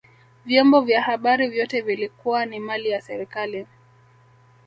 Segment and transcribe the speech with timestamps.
[0.45, 3.67] vyombo vya habari vyote vilikuwa ni mali ya serikali